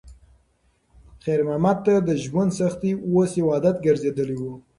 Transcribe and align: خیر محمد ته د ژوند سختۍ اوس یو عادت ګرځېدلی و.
خیر 1.23 1.39
محمد 1.47 1.77
ته 1.85 1.93
د 2.07 2.09
ژوند 2.23 2.51
سختۍ 2.59 2.91
اوس 3.13 3.31
یو 3.39 3.47
عادت 3.53 3.75
ګرځېدلی 3.85 4.37
و. 4.39 4.43